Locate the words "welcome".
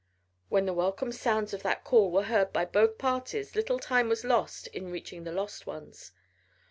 0.73-1.11